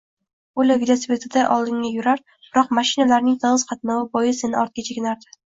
U 0.61 0.63
velosipedida 0.69 1.43
oldinga 1.55 1.91
yurar, 1.97 2.23
biroq 2.47 2.73
mashinalarning 2.79 3.37
tig`iz 3.45 3.67
qatnovi 3.75 4.09
bois 4.19 4.43
yana 4.47 4.61
ortga 4.65 4.89
chekinardi 4.91 5.33